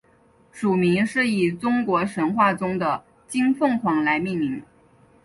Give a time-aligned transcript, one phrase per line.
[0.51, 4.63] 属名是以中国神话中的金凤凰来命名。